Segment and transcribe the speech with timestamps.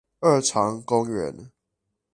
[0.19, 1.51] 二常公園